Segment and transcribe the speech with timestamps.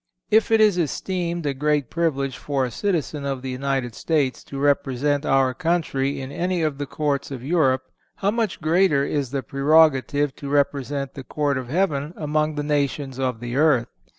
[0.31, 4.43] (490) If it is esteemed a great privilege for a citizen of the United States
[4.45, 7.83] to represent our country in any of the courts of Europe,
[8.15, 13.19] how much greater is the prerogative to represent the court of heaven among the nations
[13.19, 13.89] of the earth!